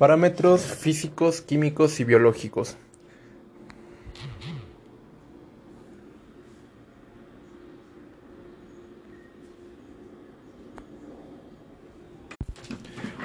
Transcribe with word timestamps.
Parámetros 0.00 0.62
físicos, 0.62 1.42
químicos 1.42 2.00
y 2.00 2.04
biológicos. 2.04 2.78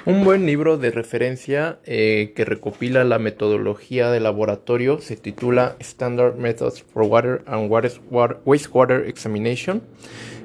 Un 0.06 0.26
buen 0.26 0.46
libro 0.46 0.78
de 0.78 0.92
referencia 0.92 1.80
eh, 1.86 2.34
que 2.36 2.44
recopila 2.44 3.06
la 3.06 3.20
metodología 3.20 4.12
de 4.12 4.20
laboratorio 4.20 5.00
se 5.00 5.16
titula 5.16 5.78
Standard 5.80 6.36
Methods 6.36 6.84
for 6.84 7.04
Water 7.04 7.42
and 7.46 7.72
Wastewater 7.72 9.08
Examination. 9.08 9.82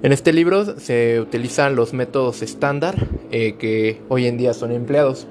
En 0.05 0.13
este 0.13 0.33
libro 0.33 0.79
se 0.79 1.19
utilizan 1.19 1.75
los 1.75 1.93
métodos 1.93 2.41
estándar 2.43 3.09
eh, 3.33 3.57
que 3.59 4.01
hoy 4.09 4.29
en 4.29 4.39
día 4.39 4.55
son 4.55 4.71
empleados. 4.71 5.27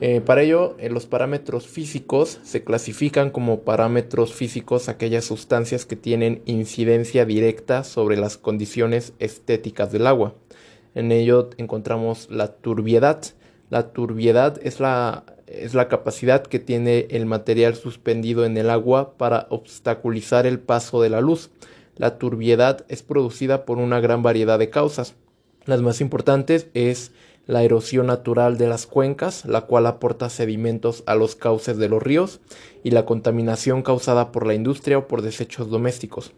Eh, 0.00 0.20
para 0.20 0.42
ello, 0.42 0.76
los 0.90 1.06
parámetros 1.06 1.66
físicos 1.66 2.38
se 2.44 2.62
clasifican 2.62 3.30
como 3.30 3.62
parámetros 3.62 4.32
físicos 4.32 4.88
aquellas 4.88 5.24
sustancias 5.24 5.86
que 5.86 5.96
tienen 5.96 6.40
incidencia 6.46 7.24
directa 7.24 7.82
sobre 7.82 8.16
las 8.16 8.36
condiciones 8.36 9.12
estéticas 9.18 9.90
del 9.90 10.06
agua. 10.06 10.34
En 10.94 11.10
ello 11.10 11.50
encontramos 11.56 12.28
la 12.30 12.52
turbiedad, 12.52 13.20
la 13.70 13.90
turbiedad 13.90 14.60
es 14.62 14.78
la, 14.78 15.24
es 15.48 15.74
la 15.74 15.88
capacidad 15.88 16.42
que 16.42 16.60
tiene 16.60 17.08
el 17.10 17.26
material 17.26 17.74
suspendido 17.74 18.44
en 18.44 18.56
el 18.56 18.70
agua 18.70 19.18
para 19.18 19.48
obstaculizar 19.50 20.46
el 20.46 20.60
paso 20.60 21.02
de 21.02 21.10
la 21.10 21.20
luz. 21.20 21.50
La 21.96 22.18
turbiedad 22.18 22.84
es 22.88 23.02
producida 23.02 23.64
por 23.64 23.78
una 23.78 23.98
gran 23.98 24.22
variedad 24.22 24.60
de 24.60 24.70
causas. 24.70 25.16
Las 25.64 25.82
más 25.82 26.00
importantes 26.00 26.68
es 26.72 27.10
la 27.48 27.64
erosión 27.64 28.06
natural 28.06 28.58
de 28.58 28.68
las 28.68 28.86
cuencas, 28.86 29.46
la 29.46 29.62
cual 29.62 29.86
aporta 29.86 30.28
sedimentos 30.28 31.02
a 31.06 31.14
los 31.14 31.34
cauces 31.34 31.78
de 31.78 31.88
los 31.88 32.02
ríos, 32.02 32.40
y 32.84 32.90
la 32.90 33.06
contaminación 33.06 33.82
causada 33.82 34.30
por 34.30 34.46
la 34.46 34.54
industria 34.54 34.98
o 34.98 35.08
por 35.08 35.22
desechos 35.22 35.70
domésticos. 35.70 36.32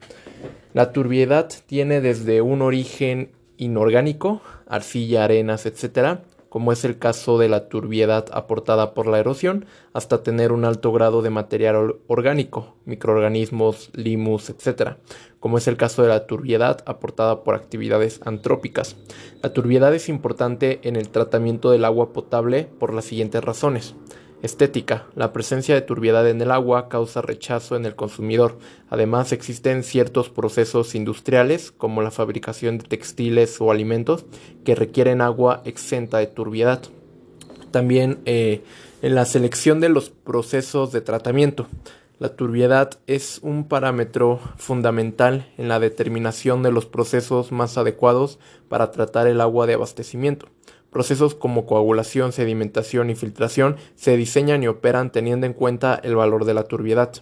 La 0.73 0.93
turbiedad 0.93 1.51
tiene 1.67 2.01
desde 2.01 2.41
un 2.43 2.63
origen 2.63 3.33
inorgánico, 3.57 4.41
arcilla, 4.69 5.25
arenas, 5.25 5.67
etc., 5.67 6.21
como 6.51 6.73
es 6.73 6.85
el 6.85 6.99
caso 6.99 7.39
de 7.39 7.49
la 7.49 7.69
turbiedad 7.69 8.27
aportada 8.33 8.93
por 8.93 9.07
la 9.07 9.21
erosión, 9.21 9.65
hasta 9.95 10.23
tener 10.23 10.53
un 10.53 10.67
alto 10.67 10.93
grado 10.93 11.23
de 11.23 11.31
material 11.31 11.97
orgánico, 12.09 12.75
microorganismos, 12.85 13.91
limus, 13.95 14.51
etc., 14.51 14.97
como 15.39 15.57
es 15.57 15.69
el 15.69 15.79
caso 15.79 16.03
de 16.03 16.09
la 16.09 16.27
turbiedad 16.27 16.83
aportada 16.87 17.45
por 17.45 17.55
actividades 17.55 18.21
antrópicas. 18.25 18.97
La 19.43 19.53
turbiedad 19.53 19.95
es 19.95 20.09
importante 20.09 20.81
en 20.83 20.97
el 20.97 21.09
tratamiento 21.09 21.71
del 21.71 21.85
agua 21.85 22.13
potable 22.13 22.69
por 22.79 22.93
las 22.93 23.07
siguientes 23.07 23.43
razones. 23.43 23.95
Estética. 24.43 25.07
La 25.15 25.33
presencia 25.33 25.75
de 25.75 25.83
turbiedad 25.83 26.29
en 26.29 26.41
el 26.41 26.51
agua 26.51 26.89
causa 26.89 27.21
rechazo 27.21 27.77
en 27.77 27.85
el 27.85 27.95
consumidor. 27.95 28.59
Además, 28.89 29.33
existen 29.33 29.83
ciertos 29.83 30.31
procesos 30.31 30.95
industriales, 30.95 31.73
como 31.73 32.01
la 32.01 32.11
fabricación 32.11 32.79
de 32.79 32.85
textiles 32.85 33.61
o 33.61 33.71
alimentos, 33.71 34.25
que 34.65 34.75
requieren 34.75 35.21
agua 35.21 35.61
exenta 35.67 36.19
de 36.19 36.27
turbiedad. 36.27 36.81
También 37.71 38.19
eh, 38.25 38.63
en 39.03 39.15
la 39.15 39.27
selección 39.27 39.81
de 39.81 39.91
los 39.91 40.11
procesos 40.11 40.91
de 40.91 41.03
tratamiento. 41.03 41.67
La 42.19 42.37
turbiedad 42.37 42.99
es 43.07 43.41
un 43.43 43.67
parámetro 43.67 44.41
fundamental 44.57 45.51
en 45.57 45.69
la 45.69 45.81
determinación 45.81 46.63
de 46.63 46.71
los 46.71 46.85
procesos 46.85 47.51
más 47.51 47.79
adecuados 47.79 48.39
para 48.69 48.91
tratar 48.91 49.27
el 49.27 49.41
agua 49.41 49.67
de 49.67 49.75
abastecimiento. 49.75 50.47
Procesos 50.91 51.37
como 51.37 51.67
coagulación, 51.67 52.33
sedimentación 52.33 53.11
y 53.11 53.15
filtración 53.15 53.77
se 53.95 54.17
diseñan 54.17 54.63
y 54.63 54.69
operan 54.69 55.13
teniendo 55.13 55.47
en 55.47 55.53
cuenta 55.53 56.01
el 56.03 56.17
valor 56.17 56.45
de 56.45 56.55
la 56.55 56.65
turbiedad. 56.65 57.13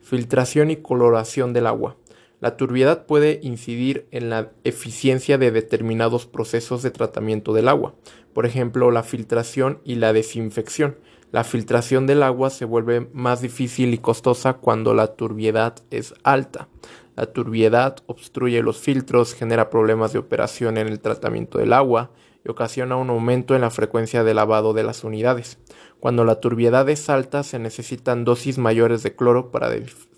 Filtración 0.00 0.70
y 0.70 0.76
coloración 0.76 1.52
del 1.52 1.66
agua. 1.66 1.96
La 2.40 2.56
turbiedad 2.56 3.06
puede 3.06 3.38
incidir 3.42 4.06
en 4.10 4.30
la 4.30 4.50
eficiencia 4.64 5.38
de 5.38 5.50
determinados 5.50 6.26
procesos 6.26 6.82
de 6.82 6.90
tratamiento 6.90 7.54
del 7.54 7.68
agua, 7.68 7.94
por 8.34 8.44
ejemplo 8.44 8.90
la 8.90 9.02
filtración 9.02 9.78
y 9.84 9.94
la 9.94 10.12
desinfección. 10.12 10.98
La 11.32 11.44
filtración 11.44 12.06
del 12.06 12.22
agua 12.22 12.50
se 12.50 12.64
vuelve 12.64 13.08
más 13.12 13.40
difícil 13.40 13.94
y 13.94 13.98
costosa 13.98 14.54
cuando 14.54 14.92
la 14.92 15.14
turbiedad 15.14 15.76
es 15.90 16.14
alta. 16.22 16.68
La 17.16 17.26
turbiedad 17.26 17.96
obstruye 18.06 18.62
los 18.62 18.78
filtros, 18.78 19.34
genera 19.34 19.70
problemas 19.70 20.12
de 20.12 20.18
operación 20.18 20.78
en 20.78 20.88
el 20.88 21.00
tratamiento 21.00 21.58
del 21.58 21.72
agua, 21.72 22.10
y 22.44 22.50
ocasiona 22.50 22.96
un 22.96 23.10
aumento 23.10 23.54
en 23.54 23.62
la 23.62 23.70
frecuencia 23.70 24.22
de 24.22 24.34
lavado 24.34 24.74
de 24.74 24.82
las 24.82 25.04
unidades. 25.04 25.58
Cuando 25.98 26.24
la 26.24 26.40
turbiedad 26.40 26.88
es 26.88 27.08
alta 27.08 27.42
se 27.42 27.58
necesitan 27.58 28.24
dosis 28.24 28.58
mayores 28.58 29.02
de 29.02 29.16
cloro 29.16 29.50
para 29.50 29.70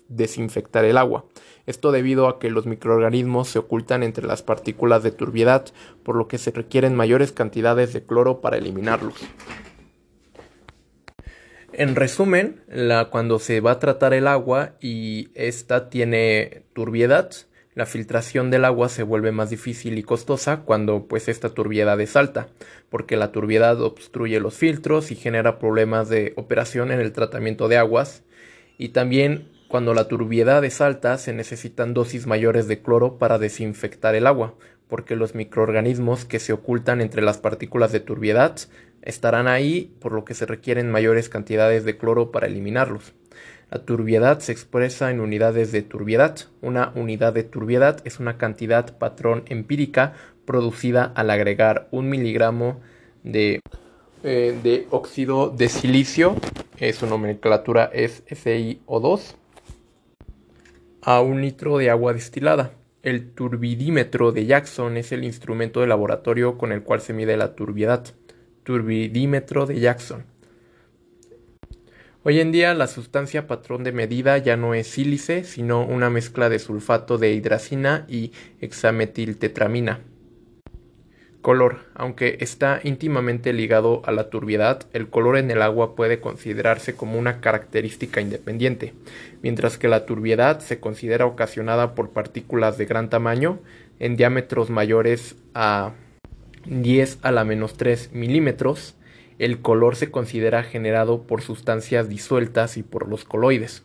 desinfectar 0.09 0.83
el 0.85 0.97
agua. 0.97 1.25
Esto 1.65 1.91
debido 1.91 2.27
a 2.27 2.39
que 2.39 2.49
los 2.49 2.65
microorganismos 2.65 3.49
se 3.49 3.59
ocultan 3.59 4.03
entre 4.03 4.25
las 4.25 4.41
partículas 4.41 5.03
de 5.03 5.11
turbiedad, 5.11 5.65
por 6.03 6.15
lo 6.15 6.27
que 6.27 6.37
se 6.37 6.51
requieren 6.51 6.95
mayores 6.95 7.31
cantidades 7.31 7.93
de 7.93 8.05
cloro 8.05 8.41
para 8.41 8.57
eliminarlos. 8.57 9.15
En 11.73 11.95
resumen, 11.95 12.63
cuando 13.11 13.39
se 13.39 13.59
va 13.61 13.71
a 13.71 13.79
tratar 13.79 14.13
el 14.13 14.27
agua 14.27 14.75
y 14.81 15.29
esta 15.35 15.89
tiene 15.89 16.63
turbiedad, 16.73 17.29
la 17.77 17.85
filtración 17.85 18.49
del 18.49 18.65
agua 18.65 18.89
se 18.89 19.03
vuelve 19.03 19.31
más 19.31 19.51
difícil 19.51 19.99
y 19.99 20.01
costosa 20.01 20.61
cuando 20.61 21.05
pues 21.07 21.27
esta 21.27 21.49
turbiedad 21.49 22.01
es 22.01 22.15
alta, 22.15 22.47
porque 22.89 23.17
la 23.17 23.31
turbiedad 23.31 23.79
obstruye 23.81 24.39
los 24.39 24.55
filtros 24.55 25.11
y 25.11 25.15
genera 25.15 25.59
problemas 25.59 26.09
de 26.09 26.33
operación 26.37 26.91
en 26.91 26.99
el 26.99 27.11
tratamiento 27.11 27.67
de 27.67 27.77
aguas 27.77 28.23
y 28.79 28.89
también 28.89 29.51
cuando 29.67 29.93
la 29.93 30.07
turbiedad 30.07 30.65
es 30.65 30.81
alta 30.81 31.19
se 31.19 31.33
necesitan 31.33 31.93
dosis 31.93 32.25
mayores 32.25 32.67
de 32.67 32.81
cloro 32.81 33.19
para 33.19 33.37
desinfectar 33.37 34.15
el 34.15 34.25
agua, 34.25 34.55
porque 34.87 35.15
los 35.15 35.35
microorganismos 35.35 36.25
que 36.25 36.39
se 36.39 36.53
ocultan 36.53 36.99
entre 36.99 37.21
las 37.21 37.37
partículas 37.37 37.91
de 37.91 37.99
turbiedad 37.99 38.57
estarán 39.03 39.47
ahí, 39.47 39.93
por 39.99 40.13
lo 40.13 40.25
que 40.25 40.33
se 40.33 40.47
requieren 40.47 40.89
mayores 40.89 41.29
cantidades 41.29 41.85
de 41.85 41.95
cloro 41.95 42.31
para 42.31 42.47
eliminarlos. 42.47 43.13
La 43.69 43.79
turbiedad 43.79 44.39
se 44.39 44.53
expresa 44.53 45.11
en 45.11 45.19
unidades 45.19 45.71
de 45.71 45.81
turbiedad. 45.81 46.37
Una 46.61 46.93
unidad 46.95 47.33
de 47.33 47.43
turbiedad 47.43 47.99
es 48.05 48.19
una 48.19 48.37
cantidad 48.37 48.97
patrón 48.97 49.43
empírica 49.47 50.13
producida 50.45 51.11
al 51.15 51.29
agregar 51.29 51.89
un 51.91 52.09
miligramo 52.09 52.79
de, 53.23 53.59
eh, 54.23 54.57
de 54.63 54.87
óxido 54.89 55.49
de 55.49 55.67
silicio, 55.67 56.35
eh, 56.79 56.93
su 56.93 57.07
nomenclatura 57.07 57.89
es 57.93 58.23
SiO2, 58.27 59.35
a 61.01 61.19
un 61.21 61.41
litro 61.41 61.77
de 61.77 61.89
agua 61.89 62.13
destilada. 62.13 62.71
El 63.03 63.31
turbidímetro 63.31 64.31
de 64.31 64.45
Jackson 64.45 64.95
es 64.95 65.11
el 65.11 65.23
instrumento 65.23 65.81
de 65.81 65.87
laboratorio 65.87 66.57
con 66.57 66.71
el 66.71 66.83
cual 66.83 67.01
se 67.01 67.13
mide 67.13 67.35
la 67.35 67.55
turbiedad. 67.55 68.05
Turbidímetro 68.63 69.65
de 69.65 69.79
Jackson. 69.79 70.36
Hoy 72.29 72.41
en 72.41 72.51
día 72.51 72.73
la 72.73 72.87
sustancia 72.87 73.47
patrón 73.47 73.85
de 73.85 73.93
medida 73.93 74.37
ya 74.37 74.57
no 74.57 74.73
es 74.73 74.87
sílice, 74.87 75.45
sino 75.45 75.85
una 75.85 76.09
mezcla 76.09 76.49
de 76.49 76.59
sulfato 76.59 77.17
de 77.17 77.31
hidracina 77.31 78.03
y 78.09 78.33
hexametiltetramina. 78.59 80.01
Color. 81.41 81.85
Aunque 81.95 82.35
está 82.41 82.81
íntimamente 82.83 83.53
ligado 83.53 84.01
a 84.03 84.11
la 84.11 84.29
turbiedad, 84.29 84.87
el 84.91 85.07
color 85.07 85.37
en 85.37 85.51
el 85.51 85.61
agua 85.61 85.95
puede 85.95 86.19
considerarse 86.19 86.95
como 86.95 87.17
una 87.17 87.39
característica 87.39 88.19
independiente, 88.19 88.93
mientras 89.41 89.77
que 89.77 89.87
la 89.87 90.05
turbiedad 90.05 90.59
se 90.59 90.81
considera 90.81 91.25
ocasionada 91.25 91.95
por 91.95 92.09
partículas 92.09 92.77
de 92.77 92.87
gran 92.87 93.09
tamaño 93.09 93.59
en 93.99 94.17
diámetros 94.17 94.69
mayores 94.69 95.37
a 95.53 95.93
10 96.65 97.19
a 97.21 97.31
la 97.31 97.45
menos 97.45 97.77
3 97.77 98.11
milímetros 98.11 98.97
el 99.39 99.61
color 99.61 99.95
se 99.95 100.11
considera 100.11 100.63
generado 100.63 101.23
por 101.23 101.41
sustancias 101.41 102.09
disueltas 102.09 102.77
y 102.77 102.83
por 102.83 103.07
los 103.07 103.23
coloides. 103.23 103.83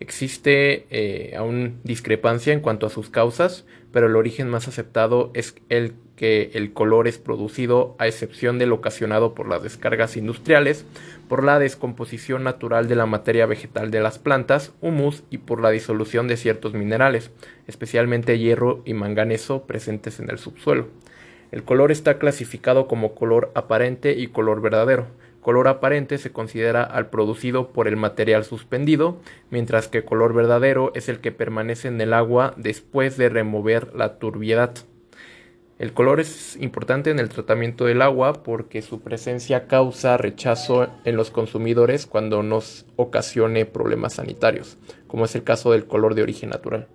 Existe 0.00 0.86
eh, 0.90 1.34
aún 1.36 1.78
discrepancia 1.84 2.54
en 2.54 2.60
cuanto 2.60 2.86
a 2.86 2.90
sus 2.90 3.10
causas, 3.10 3.66
pero 3.92 4.06
el 4.06 4.16
origen 4.16 4.48
más 4.48 4.66
aceptado 4.66 5.30
es 5.34 5.54
el 5.68 5.94
que 6.16 6.50
el 6.54 6.72
color 6.74 7.08
es 7.08 7.18
producido 7.18 7.96
a 7.98 8.06
excepción 8.06 8.58
del 8.58 8.72
ocasionado 8.72 9.34
por 9.34 9.48
las 9.48 9.62
descargas 9.62 10.18
industriales, 10.18 10.84
por 11.28 11.44
la 11.44 11.58
descomposición 11.58 12.44
natural 12.44 12.88
de 12.88 12.96
la 12.96 13.06
materia 13.06 13.46
vegetal 13.46 13.90
de 13.90 14.00
las 14.00 14.18
plantas, 14.18 14.72
humus 14.82 15.22
y 15.30 15.38
por 15.38 15.62
la 15.62 15.70
disolución 15.70 16.28
de 16.28 16.36
ciertos 16.36 16.74
minerales, 16.74 17.30
especialmente 17.66 18.38
hierro 18.38 18.82
y 18.84 18.94
manganeso 18.94 19.66
presentes 19.66 20.20
en 20.20 20.28
el 20.28 20.38
subsuelo. 20.38 20.88
El 21.52 21.64
color 21.64 21.90
está 21.90 22.18
clasificado 22.18 22.86
como 22.86 23.14
color 23.14 23.50
aparente 23.54 24.12
y 24.12 24.28
color 24.28 24.60
verdadero. 24.60 25.06
Color 25.40 25.68
aparente 25.68 26.18
se 26.18 26.32
considera 26.32 26.82
al 26.82 27.08
producido 27.08 27.72
por 27.72 27.88
el 27.88 27.96
material 27.96 28.44
suspendido, 28.44 29.18
mientras 29.50 29.88
que 29.88 30.04
color 30.04 30.34
verdadero 30.34 30.92
es 30.94 31.08
el 31.08 31.20
que 31.20 31.32
permanece 31.32 31.88
en 31.88 32.00
el 32.00 32.12
agua 32.12 32.54
después 32.56 33.16
de 33.16 33.30
remover 33.30 33.94
la 33.94 34.18
turbiedad. 34.18 34.74
El 35.80 35.94
color 35.94 36.20
es 36.20 36.58
importante 36.60 37.10
en 37.10 37.18
el 37.18 37.30
tratamiento 37.30 37.86
del 37.86 38.02
agua 38.02 38.42
porque 38.42 38.82
su 38.82 39.00
presencia 39.00 39.66
causa 39.66 40.18
rechazo 40.18 40.88
en 41.06 41.16
los 41.16 41.30
consumidores 41.30 42.04
cuando 42.04 42.42
nos 42.42 42.84
ocasione 42.96 43.64
problemas 43.64 44.12
sanitarios, 44.12 44.76
como 45.06 45.24
es 45.24 45.34
el 45.34 45.42
caso 45.42 45.72
del 45.72 45.86
color 45.86 46.14
de 46.14 46.22
origen 46.22 46.50
natural. 46.50 46.86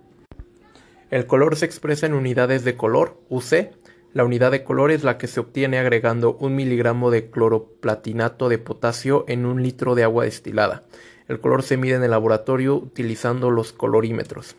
El 1.10 1.26
color 1.26 1.56
se 1.56 1.66
expresa 1.66 2.06
en 2.06 2.14
unidades 2.14 2.62
de 2.62 2.76
color, 2.76 3.20
UC. 3.28 3.72
La 4.16 4.24
unidad 4.24 4.50
de 4.50 4.64
color 4.64 4.92
es 4.92 5.04
la 5.04 5.18
que 5.18 5.26
se 5.26 5.40
obtiene 5.40 5.76
agregando 5.76 6.38
un 6.40 6.56
miligramo 6.56 7.10
de 7.10 7.28
cloroplatinato 7.28 8.48
de 8.48 8.56
potasio 8.56 9.26
en 9.28 9.44
un 9.44 9.62
litro 9.62 9.94
de 9.94 10.04
agua 10.04 10.24
destilada. 10.24 10.84
El 11.28 11.38
color 11.38 11.62
se 11.62 11.76
mide 11.76 11.96
en 11.96 12.02
el 12.02 12.12
laboratorio 12.12 12.76
utilizando 12.76 13.50
los 13.50 13.74
colorímetros. 13.74 14.56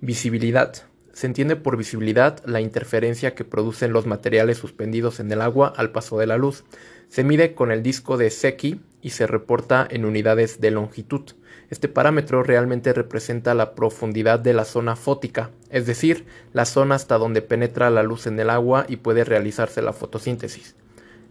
Visibilidad. 0.00 0.72
Se 1.12 1.26
entiende 1.26 1.56
por 1.56 1.76
visibilidad 1.76 2.42
la 2.46 2.62
interferencia 2.62 3.34
que 3.34 3.44
producen 3.44 3.92
los 3.92 4.06
materiales 4.06 4.56
suspendidos 4.56 5.20
en 5.20 5.30
el 5.30 5.42
agua 5.42 5.74
al 5.76 5.92
paso 5.92 6.18
de 6.18 6.28
la 6.28 6.38
luz. 6.38 6.64
Se 7.10 7.22
mide 7.22 7.54
con 7.54 7.70
el 7.72 7.82
disco 7.82 8.16
de 8.16 8.30
Secchi 8.30 8.80
y 9.06 9.10
se 9.10 9.28
reporta 9.28 9.86
en 9.88 10.04
unidades 10.04 10.60
de 10.60 10.72
longitud. 10.72 11.22
Este 11.70 11.86
parámetro 11.86 12.42
realmente 12.42 12.92
representa 12.92 13.54
la 13.54 13.76
profundidad 13.76 14.40
de 14.40 14.52
la 14.52 14.64
zona 14.64 14.96
fótica, 14.96 15.50
es 15.70 15.86
decir, 15.86 16.26
la 16.52 16.64
zona 16.64 16.96
hasta 16.96 17.16
donde 17.16 17.40
penetra 17.40 17.88
la 17.90 18.02
luz 18.02 18.26
en 18.26 18.40
el 18.40 18.50
agua 18.50 18.84
y 18.88 18.96
puede 18.96 19.22
realizarse 19.22 19.80
la 19.80 19.92
fotosíntesis. 19.92 20.74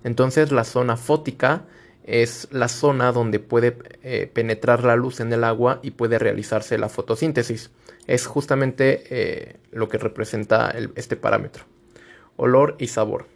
Entonces 0.06 0.54
la 0.54 0.63
zona 0.63 0.95
fótica 0.95 1.66
es 2.06 2.48
la 2.50 2.69
zona 2.69 3.12
donde 3.12 3.42
puede 3.42 3.78
eh, 4.04 4.31
penetrar 4.31 4.86
la 4.86 4.95
luz 4.95 5.19
en 5.19 5.33
el 5.33 5.44
agua 5.44 5.81
y 5.83 5.92
puede 5.92 6.18
realizarse 6.18 6.78
la 6.78 6.88
fotosíntesis. 6.88 7.71
Es 8.07 8.25
justamente 8.25 9.04
eh, 9.10 9.57
lo 9.74 9.89
que 9.89 9.98
representa 9.98 10.74
este 10.95 11.18
parámetro. 11.18 11.66
Olor 12.38 12.78
y 12.80 12.88
sabor. 12.88 13.34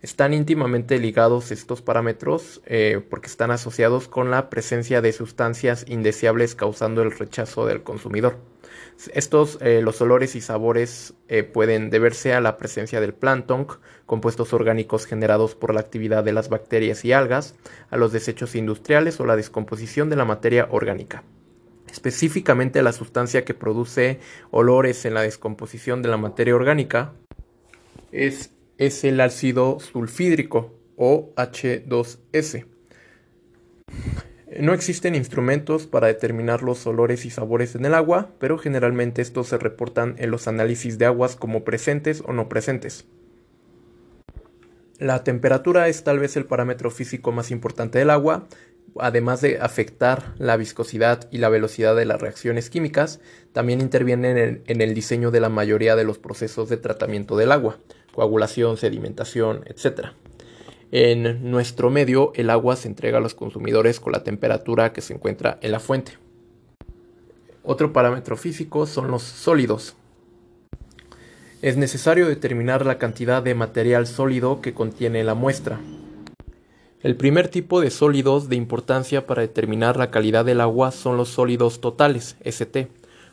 Están 0.00 0.32
íntimamente 0.32 0.98
ligados 1.00 1.50
estos 1.50 1.82
parámetros 1.82 2.62
eh, 2.66 3.00
porque 3.10 3.26
están 3.26 3.50
asociados 3.50 4.06
con 4.06 4.30
la 4.30 4.48
presencia 4.48 5.00
de 5.00 5.12
sustancias 5.12 5.84
indeseables 5.88 6.54
causando 6.54 7.02
el 7.02 7.10
rechazo 7.10 7.66
del 7.66 7.82
consumidor. 7.82 8.36
Estos, 9.12 9.58
eh, 9.60 9.80
los 9.82 10.00
olores 10.00 10.36
y 10.36 10.40
sabores 10.40 11.14
eh, 11.28 11.42
pueden 11.42 11.90
deberse 11.90 12.32
a 12.32 12.40
la 12.40 12.56
presencia 12.56 13.00
del 13.00 13.12
plancton, 13.12 13.66
compuestos 14.06 14.52
orgánicos 14.52 15.04
generados 15.04 15.56
por 15.56 15.74
la 15.74 15.80
actividad 15.80 16.22
de 16.22 16.32
las 16.32 16.48
bacterias 16.48 17.04
y 17.04 17.12
algas, 17.12 17.56
a 17.90 17.96
los 17.96 18.12
desechos 18.12 18.54
industriales 18.54 19.18
o 19.18 19.26
la 19.26 19.36
descomposición 19.36 20.10
de 20.10 20.16
la 20.16 20.24
materia 20.24 20.68
orgánica. 20.70 21.24
Específicamente 21.90 22.82
la 22.82 22.92
sustancia 22.92 23.44
que 23.44 23.54
produce 23.54 24.20
olores 24.50 25.04
en 25.04 25.14
la 25.14 25.22
descomposición 25.22 26.02
de 26.02 26.08
la 26.08 26.16
materia 26.16 26.54
orgánica 26.54 27.12
es 28.12 28.50
es 28.78 29.04
el 29.04 29.20
ácido 29.20 29.80
sulfídrico 29.80 30.72
o 30.96 31.34
H2S. 31.34 32.66
No 34.60 34.72
existen 34.72 35.14
instrumentos 35.14 35.86
para 35.86 36.06
determinar 36.06 36.62
los 36.62 36.86
olores 36.86 37.26
y 37.26 37.30
sabores 37.30 37.74
en 37.74 37.84
el 37.84 37.94
agua, 37.94 38.30
pero 38.38 38.56
generalmente 38.56 39.20
estos 39.20 39.48
se 39.48 39.58
reportan 39.58 40.14
en 40.18 40.30
los 40.30 40.48
análisis 40.48 40.96
de 40.96 41.06
aguas 41.06 41.36
como 41.36 41.64
presentes 41.64 42.22
o 42.26 42.32
no 42.32 42.48
presentes. 42.48 43.06
La 44.98 45.22
temperatura 45.22 45.88
es 45.88 46.02
tal 46.02 46.18
vez 46.18 46.36
el 46.36 46.46
parámetro 46.46 46.90
físico 46.90 47.30
más 47.30 47.50
importante 47.50 47.98
del 47.98 48.10
agua, 48.10 48.48
además 48.98 49.40
de 49.40 49.58
afectar 49.58 50.34
la 50.38 50.56
viscosidad 50.56 51.28
y 51.30 51.38
la 51.38 51.50
velocidad 51.50 51.94
de 51.94 52.04
las 52.04 52.20
reacciones 52.20 52.70
químicas, 52.70 53.20
también 53.52 53.80
interviene 53.80 54.62
en 54.66 54.80
el, 54.80 54.94
diseño 54.94 55.30
de 55.30 55.40
la 55.40 55.50
mayoría 55.50 55.94
de 55.94 56.04
los 56.04 56.18
procesos 56.18 56.68
de 56.68 56.78
tratamiento 56.78 57.36
del 57.36 57.52
agua 57.52 57.78
coagulación, 58.14 58.76
sedimentación, 58.76 59.64
etc. 59.66 60.08
En 60.90 61.50
nuestro 61.50 61.90
medio, 61.90 62.32
el 62.34 62.50
agua 62.50 62.76
se 62.76 62.88
entrega 62.88 63.18
a 63.18 63.20
los 63.20 63.34
consumidores 63.34 64.00
con 64.00 64.12
la 64.12 64.24
temperatura 64.24 64.92
que 64.92 65.02
se 65.02 65.14
encuentra 65.14 65.58
en 65.60 65.72
la 65.72 65.80
fuente. 65.80 66.12
Otro 67.62 67.92
parámetro 67.92 68.36
físico 68.36 68.86
son 68.86 69.10
los 69.10 69.22
sólidos. 69.22 69.94
Es 71.60 71.76
necesario 71.76 72.26
determinar 72.26 72.86
la 72.86 72.98
cantidad 72.98 73.42
de 73.42 73.54
material 73.54 74.06
sólido 74.06 74.60
que 74.62 74.72
contiene 74.72 75.24
la 75.24 75.34
muestra. 75.34 75.80
El 77.02 77.16
primer 77.16 77.48
tipo 77.48 77.80
de 77.80 77.90
sólidos 77.90 78.48
de 78.48 78.56
importancia 78.56 79.26
para 79.26 79.42
determinar 79.42 79.96
la 79.96 80.10
calidad 80.10 80.44
del 80.44 80.60
agua 80.60 80.90
son 80.90 81.16
los 81.16 81.28
sólidos 81.28 81.80
totales, 81.80 82.36
ST. 82.44 82.88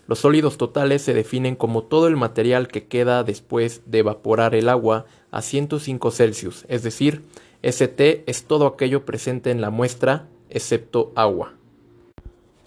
Los 0.08 0.20
sólidos 0.20 0.58
totales 0.58 1.02
se 1.02 1.16
definen 1.16 1.56
como 1.56 1.84
todo 1.84 2.08
el 2.08 2.16
material 2.16 2.68
que 2.68 2.86
queda 2.86 3.24
después 3.24 3.82
de 3.88 4.00
evaporar 4.00 4.54
el 4.54 4.70
agua 4.70 5.06
a 5.32 5.42
105 5.42 6.12
Celsius, 6.12 6.66
es 6.68 6.84
decir, 6.84 7.24
ST 7.64 8.24
es 8.28 8.44
todo 8.44 8.68
aquello 8.68 9.04
presente 9.04 9.50
en 9.50 9.62
la 9.62 9.72
muestra 9.72 10.28
excepto 10.52 11.12
agua. 11.16 11.56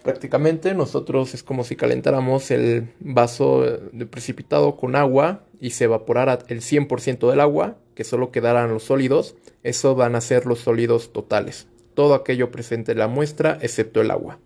Prácticamente 0.03 0.75
nosotros 0.75 1.35
es 1.35 1.45
como 1.45 1.63
si 1.63 1.77
calentáramos 1.77 2.51
el 2.51 2.89
vaso 2.99 3.63
de 3.93 4.07
precipitado 4.07 4.77
con 4.77 4.97
agua 4.97 5.45
y 5.61 5.71
se 5.71 5.85
evaporara 5.85 6.41
el 6.49 6.61
100% 6.61 7.31
del 7.31 7.41
agua, 7.41 7.77
que 7.95 8.05
solo 8.05 8.33
quedaran 8.33 8.73
los 8.73 8.85
sólidos, 8.85 9.37
eso 9.63 9.95
van 9.95 10.17
a 10.17 10.21
ser 10.21 10.47
los 10.47 10.61
sólidos 10.61 11.13
totales, 11.13 11.69
todo 11.95 12.15
aquello 12.15 12.51
presente 12.51 12.93
en 12.93 12.99
la 12.99 13.07
muestra 13.07 13.59
excepto 13.61 14.01
el 14.01 14.11
agua. 14.11 14.39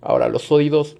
Ahora, 0.00 0.28
los 0.28 0.42
sólidos, 0.42 0.96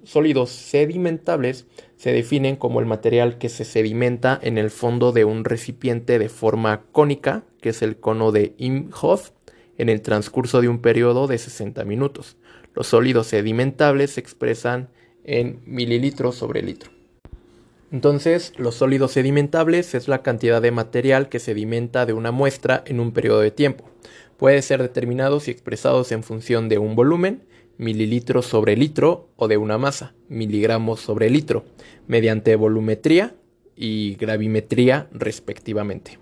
sedimentables 0.49 1.65
se 1.95 2.11
definen 2.11 2.57
como 2.57 2.79
el 2.79 2.85
material 2.85 3.37
que 3.37 3.49
se 3.49 3.63
sedimenta 3.63 4.37
en 4.41 4.57
el 4.57 4.69
fondo 4.69 5.11
de 5.11 5.25
un 5.25 5.45
recipiente 5.45 6.19
de 6.19 6.29
forma 6.29 6.83
cónica, 6.91 7.43
que 7.61 7.69
es 7.69 7.81
el 7.81 7.97
cono 7.97 8.31
de 8.31 8.53
Imhoff, 8.57 9.31
en 9.77 9.87
el 9.87 10.01
transcurso 10.01 10.59
de 10.61 10.67
un 10.67 10.79
periodo 10.79 11.27
de 11.27 11.37
60 11.37 11.85
minutos. 11.85 12.35
Los 12.73 12.87
sólidos 12.87 13.27
sedimentables 13.27 14.11
se 14.11 14.19
expresan 14.19 14.89
en 15.23 15.61
mililitros 15.65 16.35
sobre 16.35 16.61
litro. 16.61 16.91
Entonces, 17.91 18.53
los 18.57 18.75
sólidos 18.75 19.13
sedimentables 19.13 19.95
es 19.95 20.07
la 20.07 20.21
cantidad 20.21 20.61
de 20.61 20.71
material 20.71 21.29
que 21.29 21.39
sedimenta 21.39 22.05
de 22.05 22.13
una 22.13 22.31
muestra 22.31 22.83
en 22.85 22.99
un 22.99 23.13
periodo 23.13 23.39
de 23.39 23.51
tiempo. 23.51 23.89
Puede 24.37 24.61
ser 24.61 24.81
determinados 24.81 25.47
y 25.47 25.51
expresados 25.51 26.11
en 26.11 26.23
función 26.23 26.69
de 26.69 26.77
un 26.77 26.95
volumen, 26.95 27.41
mililitros 27.79 28.45
sobre 28.45 28.75
litro 28.75 29.29
o 29.37 29.47
de 29.47 29.57
una 29.57 29.77
masa, 29.77 30.13
miligramos 30.27 30.99
sobre 30.99 31.29
litro, 31.29 31.63
mediante 32.07 32.55
volumetría 32.55 33.33
y 33.75 34.15
gravimetría 34.15 35.07
respectivamente. 35.13 36.19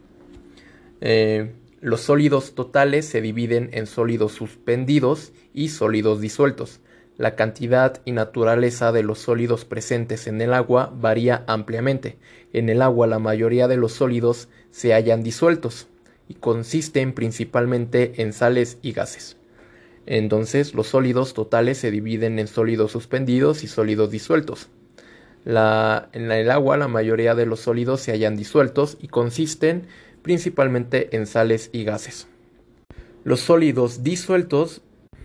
Eh, 1.02 1.52
los 1.82 2.02
sólidos 2.02 2.54
totales 2.54 3.08
se 3.08 3.22
dividen 3.22 3.72
en 3.74 3.88
sólidos 3.88 4.34
suspendidos 4.34 5.34
y 5.54 5.70
sólidos 5.70 6.22
disueltos. 6.22 6.80
La 7.18 7.36
cantidad 7.36 8.02
y 8.06 8.12
naturaleza 8.12 8.92
de 8.92 9.02
los 9.02 9.18
sólidos 9.18 9.66
presentes 9.66 10.28
en 10.28 10.40
el 10.42 10.54
agua 10.54 10.94
varía 10.96 11.44
ampliamente. 11.48 12.20
En 12.54 12.70
el 12.70 12.84
agua 12.84 13.08
la 13.08 13.18
mayoría 13.18 13.68
de 13.68 13.78
los 13.78 13.94
sólidos 13.94 14.48
se 14.70 14.94
hallan 14.94 15.24
disueltos 15.24 15.88
y 16.30 16.36
consisten 16.36 17.14
principalmente 17.14 18.22
en 18.22 18.32
sales 18.32 18.78
y 18.84 18.92
gases. 18.92 19.37
Entonces 20.08 20.74
los 20.74 20.88
sólidos 20.88 21.34
totales 21.34 21.78
se 21.78 21.92
dividen 21.92 22.40
en 22.40 22.48
sólidos 22.48 22.94
suspendidos 22.94 23.64
y 23.64 23.68
sólidos 23.68 24.10
disueltos. 24.10 24.70
en 25.46 26.32
el 26.32 26.50
agua 26.50 26.78
la 26.78 26.88
mayoría 26.88 27.36
de 27.36 27.46
los 27.46 27.60
sólidos 27.60 28.02
se 28.02 28.14
hallan 28.14 28.38
disueltos 28.38 28.98
y 29.02 29.10
consisten 29.10 29.88
principalmente 30.22 31.16
en 31.16 31.28
sales 31.28 31.70
y 31.74 31.84
gases. 31.84 32.28
Los 33.26 33.42
sólidos 33.42 34.04
disueltos 34.04 34.82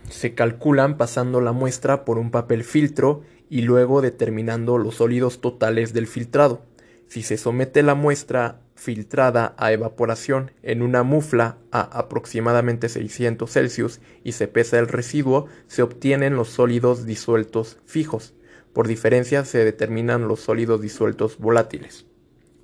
se 0.09 0.33
calculan 0.33 0.97
pasando 0.97 1.39
la 1.39 1.53
muestra 1.53 2.03
por 2.03 2.17
un 2.17 2.29
papel 2.29 2.65
filtro 2.65 3.21
y 3.49 3.61
luego 3.61 4.01
determinando 4.01 4.77
los 4.77 4.95
sólidos 4.95 5.39
totales 5.39 5.93
del 5.93 6.07
filtrado. 6.07 6.61
Si 7.07 7.23
se 7.23 7.37
somete 7.37 7.83
la 7.83 7.95
muestra 7.95 8.59
filtrada 8.83 9.55
a 9.57 9.71
evaporación 9.71 10.51
en 10.61 10.81
una 10.81 11.03
mufla 11.03 11.57
a 11.71 11.81
aproximadamente 11.81 12.89
600 12.89 13.49
Celsius 13.49 14.01
y 14.23 14.33
se 14.33 14.47
pesa 14.47 14.77
el 14.77 14.89
residuo, 14.89 15.47
se 15.67 15.81
obtienen 15.81 16.35
los 16.35 16.49
sólidos 16.49 17.05
disueltos 17.05 17.79
fijos. 17.85 18.33
Por 18.73 18.87
diferencia 18.87 19.45
se 19.45 19.63
determinan 19.63 20.27
los 20.27 20.41
sólidos 20.41 20.81
disueltos 20.81 21.37
volátiles. 21.37 22.05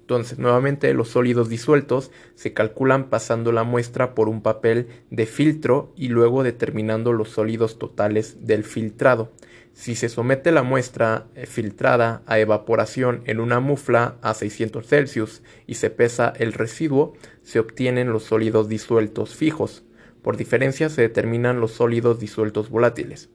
Entonces, 0.10 0.40
nuevamente 0.40 0.92
los 0.96 1.10
sólidos 1.10 1.50
disueltos 1.50 2.10
se 2.34 2.52
calculan 2.52 3.12
pasando 3.12 3.52
la 3.52 3.62
muestra 3.62 4.16
por 4.16 4.28
un 4.28 4.42
papel 4.42 4.88
de 5.12 5.28
filtro 5.28 5.94
y 5.96 6.08
luego 6.08 6.42
determinando 6.42 7.14
los 7.14 7.30
sólidos 7.30 7.78
totales 7.78 8.48
del 8.48 8.64
filtrado. 8.64 9.32
Si 9.74 9.94
se 9.94 10.10
somete 10.10 10.52
la 10.52 10.64
muestra 10.64 11.28
eh, 11.36 11.46
filtrada 11.46 12.24
a 12.26 12.40
evaporación 12.40 13.22
en 13.26 13.40
una 13.40 13.60
mufla 13.60 14.16
a 14.24 14.34
600 14.34 14.88
Celsius 14.88 15.44
y 15.68 15.76
se 15.76 15.92
pesa 15.92 16.34
el 16.36 16.54
residuo, 16.54 17.14
se 17.44 17.60
obtienen 17.60 18.12
los 18.12 18.24
sólidos 18.24 18.68
disueltos 18.68 19.36
fijos. 19.36 19.84
Por 20.24 20.38
diferencia 20.38 20.90
se 20.90 21.04
determinan 21.04 21.60
los 21.60 21.74
sólidos 21.74 22.20
disueltos 22.20 22.72
volátiles. 22.72 23.30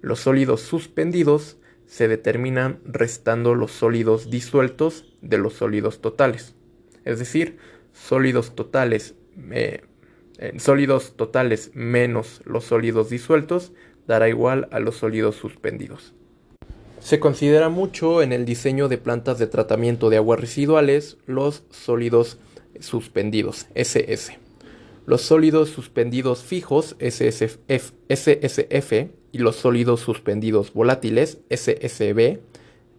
Los 0.00 0.20
sólidos 0.20 0.62
suspendidos 0.62 1.58
se 1.86 2.08
determinan 2.08 2.80
restando 2.84 3.54
los 3.54 3.70
sólidos 3.70 4.28
disueltos 4.28 5.04
de 5.28 5.38
los 5.38 5.54
sólidos 5.54 6.00
totales. 6.00 6.54
Es 7.04 7.18
decir, 7.18 7.58
sólidos 7.92 8.54
totales, 8.54 9.14
eh, 9.50 9.82
sólidos 10.58 11.16
totales 11.16 11.70
menos 11.74 12.42
los 12.44 12.64
sólidos 12.64 13.10
disueltos 13.10 13.72
dará 14.06 14.28
igual 14.28 14.68
a 14.70 14.80
los 14.80 14.96
sólidos 14.96 15.36
suspendidos. 15.36 16.14
Se 17.00 17.20
considera 17.20 17.68
mucho 17.68 18.22
en 18.22 18.32
el 18.32 18.44
diseño 18.44 18.88
de 18.88 18.98
plantas 18.98 19.38
de 19.38 19.46
tratamiento 19.46 20.10
de 20.10 20.16
aguas 20.16 20.40
residuales 20.40 21.18
los 21.26 21.62
sólidos 21.70 22.38
suspendidos, 22.80 23.66
SS. 23.74 24.38
Los 25.06 25.22
sólidos 25.22 25.70
suspendidos 25.70 26.42
fijos, 26.42 26.96
SSF, 26.98 27.58
SSF 28.08 28.92
y 29.30 29.38
los 29.38 29.56
sólidos 29.56 30.00
suspendidos 30.00 30.72
volátiles, 30.72 31.38
SSB, 31.48 32.40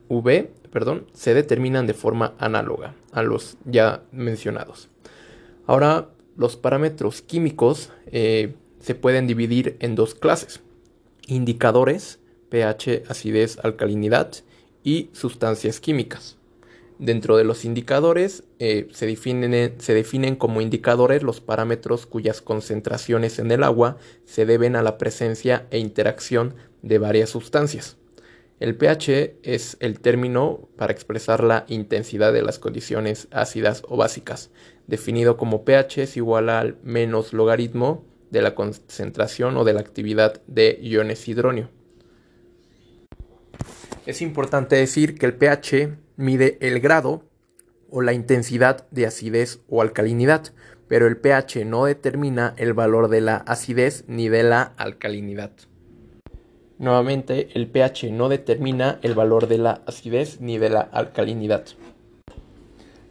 V, 0.07 0.51
perdón, 0.71 1.07
se 1.13 1.33
determinan 1.33 1.87
de 1.87 1.93
forma 1.93 2.33
análoga 2.37 2.95
a 3.11 3.23
los 3.23 3.57
ya 3.65 4.03
mencionados. 4.11 4.89
Ahora, 5.65 6.09
los 6.35 6.55
parámetros 6.55 7.21
químicos 7.21 7.89
eh, 8.07 8.53
se 8.79 8.95
pueden 8.95 9.27
dividir 9.27 9.75
en 9.79 9.95
dos 9.95 10.15
clases. 10.15 10.61
Indicadores, 11.27 12.19
pH, 12.49 13.03
acidez, 13.09 13.59
alcalinidad 13.63 14.31
y 14.83 15.09
sustancias 15.13 15.79
químicas. 15.79 16.37
Dentro 16.99 17.37
de 17.37 17.43
los 17.43 17.65
indicadores 17.65 18.43
eh, 18.57 18.87
definen, 18.99 19.75
se, 19.79 19.93
definen, 19.93 20.35
como 20.35 20.61
indicadores 20.61 21.21
los 21.21 21.41
parámetros 21.41 22.07
cuyas 22.07 22.41
concentraciones 22.41 23.37
en 23.37 23.51
el 23.51 23.63
agua 23.63 23.97
se 24.25 24.45
deben 24.45 24.75
a 24.75 24.81
la 24.81 24.97
presencia 24.97 25.67
e 25.69 25.77
interacción 25.77 26.55
de 26.81 26.97
varias 26.97 27.29
sustancias. 27.29 27.97
El 28.59 28.75
pH 28.75 29.37
es 29.43 29.77
el 29.79 29.99
término 29.99 30.67
para 30.77 30.91
expresar 30.91 31.43
la 31.43 31.65
intensidad 31.67 32.33
de 32.33 32.41
las 32.41 32.57
condiciones 32.57 33.27
ácidas 33.29 33.83
o 33.87 33.97
básicas, 33.97 34.49
definido 34.87 35.37
como 35.37 35.63
pH 35.63 36.01
es 36.01 36.17
igual 36.17 36.49
al 36.49 36.77
menos 36.81 37.33
logaritmo 37.33 38.03
de 38.31 38.41
la 38.41 38.55
concentración 38.55 39.57
o 39.57 39.63
de 39.63 39.73
la 39.73 39.81
actividad 39.81 40.41
de 40.47 40.79
iones 40.81 41.27
hidróneo. 41.27 41.69
Es 44.07 44.23
importante 44.23 44.75
decir 44.75 45.19
que 45.19 45.27
el 45.27 45.35
pH 45.35 45.95
mide 46.15 46.57
el 46.59 46.79
grado 46.79 47.29
o 47.91 48.01
la 48.01 48.13
intensidad 48.13 48.89
de 48.89 49.05
acidez 49.05 49.59
o 49.69 49.83
alcalinidad, 49.83 50.51
pero 50.87 51.05
el 51.05 51.17
pH 51.17 51.63
no 51.63 51.85
determina 51.85 52.55
el 52.57 52.73
valor 52.73 53.07
de 53.09 53.21
la 53.21 53.35
acidez 53.37 54.03
ni 54.07 54.29
de 54.29 54.41
la 54.41 54.63
alcalinidad. 54.77 55.51
Nuevamente, 56.79 57.49
el 57.55 57.67
pH 57.67 58.11
no 58.11 58.29
determina 58.29 58.99
el 59.01 59.15
valor 59.15 59.47
de 59.47 59.57
la 59.57 59.81
acidez 59.87 60.39
ni 60.41 60.57
de 60.57 60.69
la 60.69 60.81
alcalinidad. 60.81 61.65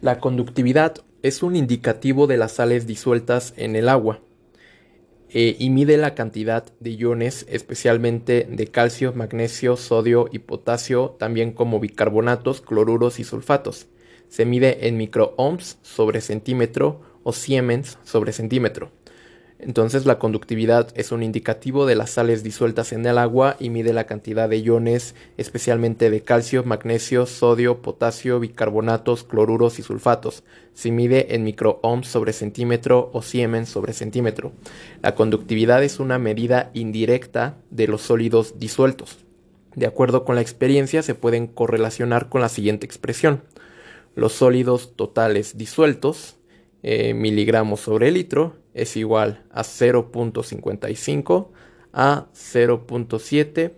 La 0.01 0.19
conductividad 0.19 0.95
es 1.21 1.43
un 1.43 1.55
indicativo 1.55 2.27
de 2.27 2.37
las 2.37 2.53
sales 2.53 2.87
disueltas 2.87 3.53
en 3.57 3.75
el 3.75 3.89
agua. 3.89 4.21
Eh, 5.29 5.57
y 5.59 5.69
mide 5.69 5.97
la 5.97 6.15
cantidad 6.15 6.65
de 6.79 6.91
iones, 6.91 7.45
especialmente 7.49 8.47
de 8.49 8.67
calcio, 8.67 9.11
magnesio, 9.13 9.75
sodio 9.75 10.29
y 10.31 10.39
potasio, 10.39 11.17
también 11.19 11.51
como 11.51 11.81
bicarbonatos, 11.81 12.61
cloruros 12.61 13.19
y 13.19 13.25
sulfatos. 13.25 13.87
Se 14.29 14.45
mide 14.45 14.87
en 14.87 14.95
microohms 14.95 15.79
sobre 15.81 16.21
centímetro 16.21 17.01
o 17.23 17.33
siemens 17.33 17.97
sobre 18.05 18.31
centímetro. 18.31 18.91
Entonces 19.59 20.05
la 20.05 20.19
conductividad 20.19 20.89
es 20.95 21.11
un 21.11 21.23
indicativo 21.23 21.87
de 21.87 21.95
las 21.95 22.11
sales 22.11 22.43
disueltas 22.43 22.93
en 22.93 23.05
el 23.05 23.17
agua 23.17 23.55
y 23.59 23.71
mide 23.71 23.91
la 23.91 24.05
cantidad 24.05 24.47
de 24.47 24.59
iones, 24.59 25.15
especialmente 25.37 26.11
de 26.11 26.21
calcio, 26.21 26.63
magnesio, 26.63 27.25
sodio, 27.25 27.81
potasio, 27.81 28.39
bicarbonatos, 28.39 29.23
cloruros 29.23 29.79
y 29.79 29.81
sulfatos. 29.81 30.43
Se 30.73 30.91
mide 30.91 31.33
en 31.33 31.43
microohms 31.43 32.07
sobre 32.07 32.33
centímetro 32.33 33.09
o 33.13 33.23
siemens 33.23 33.69
sobre 33.69 33.93
centímetro. 33.93 34.51
La 35.01 35.15
conductividad 35.15 35.83
es 35.83 35.99
una 35.99 36.19
medida 36.19 36.69
indirecta 36.75 37.57
de 37.71 37.87
los 37.87 38.03
sólidos 38.03 38.59
disueltos. 38.59 39.17
De 39.73 39.87
acuerdo 39.87 40.23
con 40.23 40.35
la 40.35 40.41
experiencia 40.41 41.01
se 41.01 41.15
pueden 41.15 41.47
correlacionar 41.47 42.29
con 42.29 42.41
la 42.41 42.49
siguiente 42.49 42.85
expresión. 42.85 43.43
Los 44.13 44.33
sólidos 44.33 44.95
totales 44.95 45.57
disueltos, 45.57 46.37
eh, 46.83 47.13
miligramos 47.15 47.81
sobre 47.81 48.11
litro, 48.11 48.55
es 48.77 48.95
igual 48.95 49.43
a 49.51 49.63
0.55 49.63 51.49
a 51.93 52.27
0.7 52.33 53.73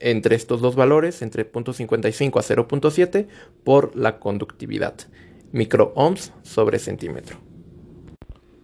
entre 0.00 0.34
estos 0.34 0.60
dos 0.60 0.74
valores, 0.74 1.22
entre 1.22 1.50
0.55 1.50 2.38
a 2.38 2.42
0.7 2.42 3.28
por 3.62 3.96
la 3.96 4.18
conductividad, 4.18 4.94
microohms 5.52 6.32
sobre 6.42 6.80
centímetro. 6.80 7.38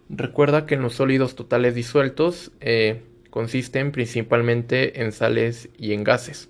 Recuerda 0.09 0.65
que 0.65 0.75
en 0.75 0.81
los 0.81 0.95
sólidos 0.95 1.35
totales 1.35 1.75
disueltos 1.75 2.51
eh, 2.59 3.03
consisten 3.29 3.91
principalmente 3.91 5.01
en 5.01 5.13
sales 5.13 5.69
y 5.77 5.93
en 5.93 6.03
gases. 6.03 6.49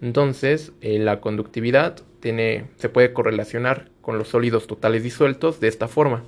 Entonces, 0.00 0.72
eh, 0.80 0.98
la 0.98 1.20
conductividad 1.20 2.02
tiene, 2.20 2.68
se 2.76 2.88
puede 2.88 3.12
correlacionar 3.12 3.90
con 4.00 4.18
los 4.18 4.28
sólidos 4.28 4.66
totales 4.66 5.02
disueltos 5.02 5.60
de 5.60 5.68
esta 5.68 5.88
forma. 5.88 6.24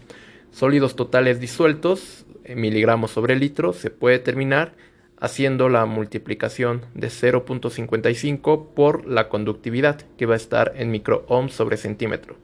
Sólidos 0.51 0.97
totales 0.97 1.41
disueltos, 1.41 2.27
en 2.45 2.61
miligramos 2.61 3.11
sobre 3.11 3.37
litro, 3.37 3.73
se 3.73 3.91
puede 3.91 4.19
determinar 4.19 4.75
haciendo 5.21 5.69
la 5.69 5.85
multiplicación 5.85 6.83
de 6.95 7.09
0.55 7.09 8.67
por 8.75 9.07
la 9.07 9.29
conductividad, 9.29 10.03
que 10.17 10.27
va 10.27 10.35
a 10.35 10.37
estar 10.39 10.73
en 10.77 10.91
microohms 10.91 11.53
sobre 11.53 11.77
centímetro, 11.77 12.37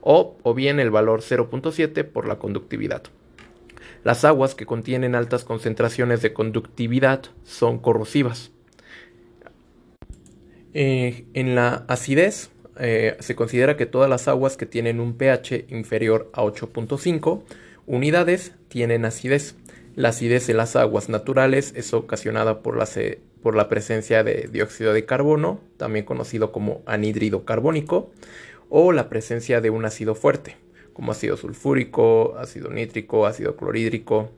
o, 0.00 0.36
o 0.42 0.54
bien 0.54 0.80
el 0.80 0.90
valor 0.90 1.20
0.7 1.20 2.04
por 2.04 2.26
la 2.26 2.36
conductividad. 2.36 3.02
Las 4.04 4.24
aguas 4.24 4.54
que 4.54 4.66
contienen 4.66 5.14
altas 5.14 5.44
concentraciones 5.44 6.22
de 6.22 6.32
conductividad 6.32 7.22
son 7.44 7.78
corrosivas. 7.78 8.50
Eh, 10.74 11.26
en 11.34 11.54
la 11.54 11.84
acidez 11.86 12.50
eh, 12.84 13.16
se 13.20 13.36
considera 13.36 13.76
que 13.76 13.86
todas 13.86 14.10
las 14.10 14.26
aguas 14.26 14.56
que 14.56 14.66
tienen 14.66 14.98
un 14.98 15.16
pH 15.16 15.66
inferior 15.68 16.28
a 16.32 16.42
8.5 16.42 17.42
unidades 17.86 18.54
tienen 18.66 19.04
acidez. 19.04 19.54
La 19.94 20.08
acidez 20.08 20.48
en 20.48 20.56
las 20.56 20.74
aguas 20.74 21.08
naturales 21.08 21.74
es 21.76 21.94
ocasionada 21.94 22.60
por 22.60 22.76
la, 22.76 22.88
por 23.40 23.54
la 23.54 23.68
presencia 23.68 24.24
de 24.24 24.48
dióxido 24.50 24.92
de 24.92 25.06
carbono, 25.06 25.60
también 25.76 26.04
conocido 26.04 26.50
como 26.50 26.82
anhídrido 26.84 27.44
carbónico, 27.44 28.10
o 28.68 28.90
la 28.90 29.08
presencia 29.08 29.60
de 29.60 29.70
un 29.70 29.84
ácido 29.84 30.16
fuerte, 30.16 30.56
como 30.92 31.12
ácido 31.12 31.36
sulfúrico, 31.36 32.36
ácido 32.36 32.68
nítrico, 32.68 33.26
ácido 33.26 33.54
clorhídrico. 33.54 34.32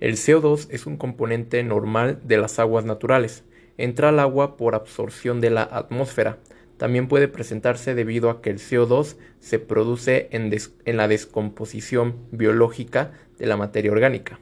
El 0.00 0.14
CO2 0.14 0.68
es 0.70 0.86
un 0.86 0.96
componente 0.96 1.62
normal 1.64 2.20
de 2.24 2.38
las 2.38 2.58
aguas 2.58 2.86
naturales. 2.86 3.44
Entra 3.76 4.08
al 4.08 4.20
agua 4.20 4.56
por 4.56 4.74
absorción 4.74 5.42
de 5.42 5.50
la 5.50 5.64
atmósfera, 5.64 6.38
también 6.76 7.08
puede 7.08 7.28
presentarse 7.28 7.94
debido 7.94 8.30
a 8.30 8.42
que 8.42 8.50
el 8.50 8.58
CO2 8.58 9.16
se 9.40 9.58
produce 9.58 10.28
en, 10.32 10.50
la 10.96 11.08
descomposición 11.08 12.16
biológica 12.32 13.12
de 13.38 13.46
la 13.46 13.56
materia 13.56 13.92
orgánica. 13.92 14.40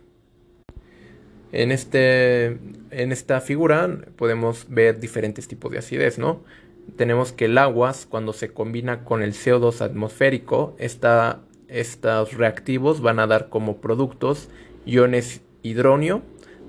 En, 1.53 1.71
este, 1.71 2.59
en 2.91 3.13
esta 3.13 3.41
figura 3.41 3.99
podemos 4.17 4.67
ver 4.71 4.99
diferentes 5.01 5.49
tipos 5.49 5.71
de 5.71 5.79
acidez, 5.79 6.19
¿no? 6.19 6.43
Tenemos 6.97 7.33
que 7.33 7.45
el 7.45 7.59
agua, 7.59 7.93
cuando 8.09 8.33
se 8.33 8.49
combina 8.49 9.05
con 9.05 9.23
el 9.23 9.35
CO2 9.35 9.83
atmosférico, 9.83 10.75
estos 10.79 12.33
reactivos 12.33 13.01
van 13.03 13.19
a 13.19 13.27
dar 13.27 13.51
como 13.51 13.77
productos 13.77 14.49
iones 14.85 15.43
hidróneo 15.63 16.23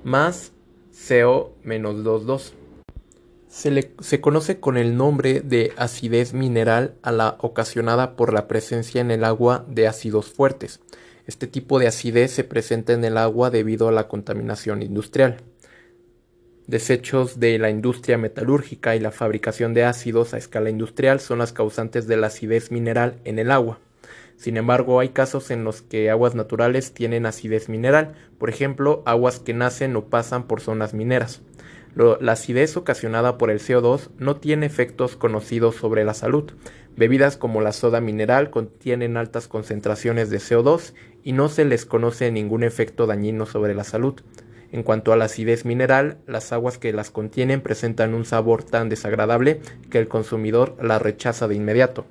más 0.04 0.52
CO-22. 0.92 2.52
Se, 3.54 4.20
conoce 4.20 4.58
con 4.58 4.76
el 4.76 4.96
nombre 4.96 5.40
de 5.40 5.72
acidez 5.76 6.34
mineral 6.34 6.96
a 7.02 7.12
la 7.12 7.36
ocasionada 7.38 8.16
por 8.16 8.32
la 8.32 8.48
presencia 8.48 9.00
en 9.00 9.12
el 9.12 9.22
agua 9.22 9.64
de 9.68 9.86
ácidos 9.86 10.32
fuertes. 10.32 10.80
Este 11.28 11.46
tipo 11.46 11.78
de 11.78 11.86
acidez 11.86 12.32
se 12.32 12.42
presenta 12.42 12.94
en 12.94 13.04
el 13.04 13.16
agua 13.16 13.50
debido 13.50 13.86
a 13.86 13.92
la 13.92 14.08
contaminación 14.08 14.82
industrial. 14.82 15.36
Desechos 16.66 17.38
de 17.38 17.60
la 17.60 17.70
industria 17.70 18.18
metalúrgica 18.18 18.96
y 18.96 19.00
la 19.00 19.12
fabricación 19.12 19.72
de 19.72 19.84
ácidos 19.84 20.34
a 20.34 20.38
escala 20.38 20.68
industrial 20.68 21.20
son 21.20 21.38
las 21.38 21.52
causantes 21.52 22.08
de 22.08 22.16
la 22.16 22.26
acidez 22.26 22.72
mineral 22.72 23.20
en 23.22 23.38
el 23.38 23.52
agua. 23.52 23.78
Sin 24.36 24.56
embargo, 24.56 24.98
hay 24.98 25.10
casos 25.10 25.52
en 25.52 25.62
los 25.62 25.80
que 25.80 26.10
aguas 26.10 26.34
naturales 26.34 26.92
tienen 26.92 27.24
acidez 27.24 27.68
mineral, 27.68 28.14
por 28.36 28.50
ejemplo, 28.50 29.04
aguas 29.06 29.38
que 29.38 29.54
nacen 29.54 29.94
o 29.94 30.06
pasan 30.06 30.48
por 30.48 30.60
zonas 30.60 30.92
mineras 30.92 31.40
la 31.94 32.32
acidez 32.32 32.76
ocasionada 32.76 33.38
por 33.38 33.50
el 33.50 33.60
CO2 33.60 34.10
no 34.18 34.36
tiene 34.36 34.66
efectos 34.66 35.16
conocidos 35.16 35.76
sobre 35.76 36.04
la 36.04 36.14
salud. 36.14 36.52
Bebidas 36.96 37.36
como 37.36 37.60
la 37.60 37.72
soda 37.72 38.00
mineral 38.00 38.50
contienen 38.50 39.16
altas 39.16 39.48
concentraciones 39.48 40.30
de 40.30 40.38
CO2 40.38 40.94
y 41.22 41.32
no 41.32 41.48
se 41.48 41.64
les 41.64 41.86
conoce 41.86 42.30
ningún 42.32 42.64
efecto 42.64 43.06
dañino 43.06 43.46
sobre 43.46 43.74
la 43.74 43.84
salud. 43.84 44.20
En 44.72 44.82
cuanto 44.82 45.12
a 45.12 45.16
la 45.16 45.26
acidez 45.26 45.64
mineral, 45.64 46.18
las 46.26 46.52
aguas 46.52 46.78
que 46.78 46.92
las 46.92 47.12
contienen 47.12 47.60
presentan 47.60 48.12
un 48.12 48.24
sabor 48.24 48.64
tan 48.64 48.88
desagradable 48.88 49.60
que 49.88 49.98
el 49.98 50.08
consumidor 50.08 50.76
la 50.82 50.98
rechaza 50.98 51.46
de 51.46 51.54
inmediato. 51.54 52.06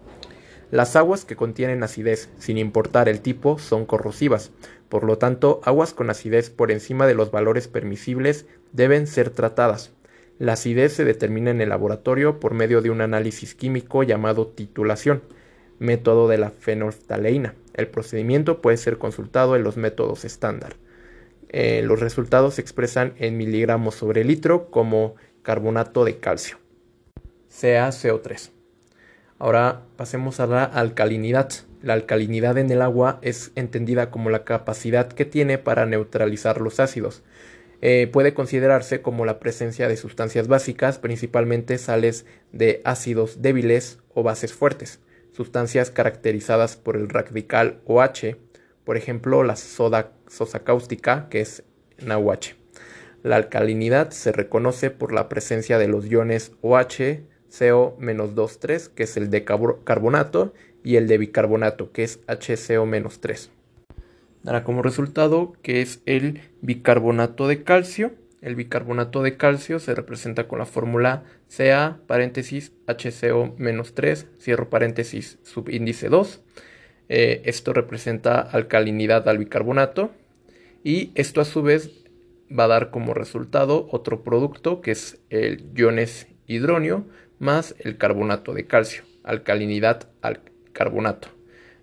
Las 0.72 0.96
aguas 0.96 1.26
que 1.26 1.36
contienen 1.36 1.84
acidez, 1.84 2.30
sin 2.40 2.58
importar 2.58 3.10
el 3.10 3.20
tipo, 3.20 3.60
son 3.60 3.86
corrosivas. 3.86 4.52
Por 4.88 5.04
lo 5.04 5.18
tanto, 5.18 5.60
aguas 5.66 5.94
con 5.94 6.10
acidez 6.10 6.50
por 6.50 6.72
encima 6.72 7.06
de 7.06 7.16
los 7.16 7.32
valores 7.32 7.68
permisibles 7.68 8.48
deben 8.74 9.08
ser 9.08 9.30
tratadas. 9.30 9.92
La 10.40 10.54
acidez 10.54 10.94
se 10.94 11.06
determina 11.06 11.52
en 11.52 11.62
el 11.62 11.70
laboratorio 11.70 12.40
por 12.40 12.54
medio 12.54 12.82
de 12.82 12.90
un 12.90 13.02
análisis 13.02 13.56
químico 13.56 14.04
llamado 14.04 14.48
titulación, 14.48 15.22
método 15.80 16.28
de 16.28 16.38
la 16.38 16.50
fenolftaleína. 16.50 17.56
El 17.74 17.88
procedimiento 17.88 18.62
puede 18.62 18.78
ser 18.78 18.98
consultado 18.98 19.56
en 19.56 19.64
los 19.64 19.78
métodos 19.78 20.26
estándar. 20.26 20.76
Eh, 21.50 21.84
los 21.84 22.00
resultados 22.00 22.56
se 22.56 22.62
expresan 22.62 23.14
en 23.18 23.38
miligramos 23.38 23.96
sobre 23.96 24.24
litro 24.24 24.72
como 24.72 25.16
carbonato 25.44 26.04
de 26.04 26.18
calcio, 26.18 26.58
CaCO3. 27.52 28.50
Ahora 29.38 29.82
pasemos 29.98 30.40
a 30.40 30.48
la 30.48 30.64
alcalinidad. 30.64 31.52
La 31.82 31.94
alcalinidad 31.94 32.58
en 32.58 32.72
el 32.72 32.82
agua 32.82 33.20
es 33.22 33.52
entendida 33.56 34.10
como 34.10 34.30
la 34.30 34.46
capacidad 34.46 35.10
que 35.10 35.26
tiene 35.26 35.58
para 35.58 35.86
neutralizar 35.86 36.62
los 36.62 36.80
ácidos. 36.80 37.24
Eh, 37.86 38.08
puede 38.08 38.34
considerarse 38.34 39.02
como 39.02 39.26
la 39.26 39.40
presencia 39.40 39.90
de 39.90 39.98
sustancias 39.98 40.48
básicas, 40.48 41.00
principalmente 41.00 41.78
sales 41.78 42.26
de 42.54 42.82
ácidos 42.86 43.42
débiles 43.42 44.00
o 44.14 44.24
bases 44.24 44.54
fuertes, 44.54 45.02
sustancias 45.34 45.92
caracterizadas 45.92 46.78
por 46.78 46.96
el 46.96 47.10
radical 47.10 47.82
OH, 47.86 48.38
por 48.86 48.96
ejemplo 48.96 49.44
la 49.44 49.58
soda, 49.58 50.14
sosa 50.30 50.64
cáustica, 50.64 51.28
que 51.30 51.42
es 51.42 51.64
NaOH. 51.98 52.56
La 53.22 53.36
alcalinidad 53.36 54.12
se 54.12 54.32
reconoce 54.32 54.90
por 54.90 55.12
la 55.12 55.28
presencia 55.28 55.78
de 55.78 55.90
los 55.90 56.06
iones 56.06 56.54
OH, 56.62 57.26
CO-23, 57.50 58.88
que 58.96 59.04
es 59.04 59.18
el 59.18 59.30
de 59.30 59.44
carbonato, 59.44 60.54
y 60.86 60.96
el 60.96 61.10
de 61.10 61.18
bicarbonato, 61.18 61.92
que 61.92 62.06
es 62.06 62.26
HCO-3 62.28 63.50
dará 64.44 64.64
como 64.64 64.82
resultado 64.82 65.54
que 65.62 65.82
es 65.82 66.02
el 66.06 66.42
bicarbonato 66.62 67.48
de 67.48 67.64
calcio. 67.64 68.12
El 68.42 68.56
bicarbonato 68.56 69.24
de 69.24 69.38
calcio 69.38 69.80
se 69.80 69.96
representa 69.96 70.48
con 70.48 70.60
la 70.60 70.66
fórmula 70.66 71.24
Ca 71.56 72.00
paréntesis 72.08 72.74
HCO-3, 72.88 74.26
cierro 74.40 74.70
paréntesis 74.70 75.40
subíndice 75.44 76.10
2. 76.10 76.42
Eh, 77.10 77.42
esto 77.46 77.74
representa 77.74 78.42
alcalinidad 78.42 79.28
al 79.30 79.38
bicarbonato 79.38 80.12
y 80.84 81.12
esto 81.16 81.42
a 81.42 81.46
su 81.46 81.62
vez 81.62 81.92
va 82.52 82.66
a 82.66 82.68
dar 82.68 82.92
como 82.92 83.14
resultado 83.14 83.88
otro 83.92 84.24
producto 84.24 84.82
que 84.82 84.92
es 84.92 85.20
el 85.30 85.66
iones 85.76 86.28
hidronio 86.48 87.06
más 87.40 87.76
el 87.80 87.98
carbonato 87.98 88.54
de 88.54 88.68
calcio, 88.68 89.04
alcalinidad 89.24 90.10
al 90.22 90.42
carbonato. 90.72 91.33